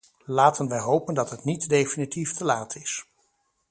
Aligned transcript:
Laten 0.25 0.67
wij 0.67 0.79
hopen 0.79 1.13
dat 1.13 1.29
het 1.29 1.43
niet 1.43 1.69
definitief 1.69 2.33
te 2.33 2.43
laat 2.45 2.75
is. 2.75 3.05